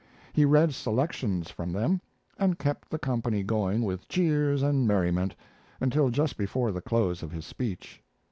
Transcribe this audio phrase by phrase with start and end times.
[0.33, 2.01] He read selections from them,
[2.39, 5.35] and kept the company going with cheers and merriment
[5.79, 8.01] until just before the close of his speech.